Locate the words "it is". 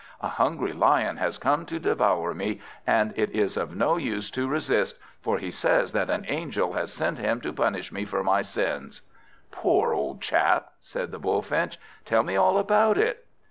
3.15-3.55